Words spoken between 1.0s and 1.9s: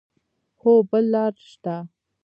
لار شته